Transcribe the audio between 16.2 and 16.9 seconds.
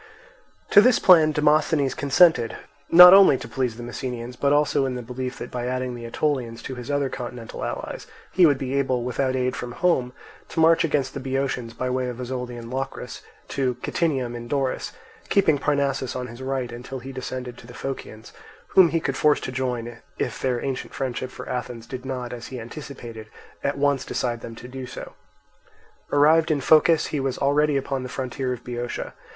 his right